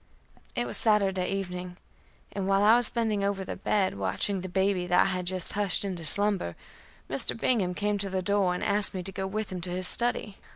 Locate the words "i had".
4.99-5.27